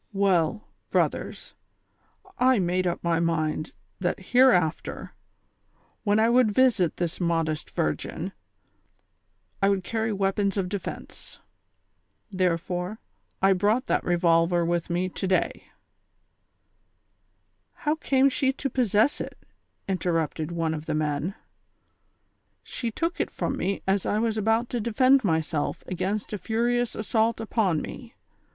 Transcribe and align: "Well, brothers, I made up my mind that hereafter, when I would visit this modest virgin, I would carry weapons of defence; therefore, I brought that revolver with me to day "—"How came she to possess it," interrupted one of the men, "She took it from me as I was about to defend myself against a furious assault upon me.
"Well, 0.27 0.63
brothers, 0.89 1.53
I 2.39 2.57
made 2.57 2.87
up 2.87 3.03
my 3.03 3.19
mind 3.19 3.75
that 3.99 4.19
hereafter, 4.19 5.11
when 6.03 6.17
I 6.19 6.27
would 6.27 6.49
visit 6.51 6.97
this 6.97 7.21
modest 7.21 7.69
virgin, 7.69 8.31
I 9.61 9.69
would 9.69 9.83
carry 9.83 10.11
weapons 10.11 10.57
of 10.57 10.69
defence; 10.69 11.37
therefore, 12.31 12.97
I 13.43 13.53
brought 13.53 13.85
that 13.85 14.03
revolver 14.03 14.65
with 14.65 14.89
me 14.89 15.07
to 15.07 15.27
day 15.27 15.65
"—"How 17.85 17.93
came 17.93 18.27
she 18.27 18.51
to 18.53 18.71
possess 18.71 19.21
it," 19.21 19.37
interrupted 19.87 20.51
one 20.51 20.73
of 20.73 20.87
the 20.87 20.95
men, 20.95 21.35
"She 22.63 22.89
took 22.89 23.19
it 23.21 23.29
from 23.29 23.55
me 23.55 23.83
as 23.85 24.07
I 24.07 24.17
was 24.17 24.35
about 24.35 24.67
to 24.71 24.81
defend 24.81 25.23
myself 25.23 25.83
against 25.85 26.33
a 26.33 26.39
furious 26.39 26.95
assault 26.95 27.39
upon 27.39 27.83
me. 27.83 28.15